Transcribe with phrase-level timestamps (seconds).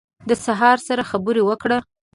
[0.29, 1.77] د سهار سره خبرې وکړه